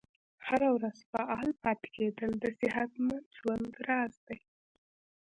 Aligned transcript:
هره 0.47 0.67
ورځ 0.75 0.97
فعال 1.11 1.49
پاتې 1.63 1.87
کیدل 1.95 2.31
د 2.39 2.45
صحتمند 2.59 3.25
ژوند 3.37 3.69
راز 3.87 4.13
دی. 4.27 4.39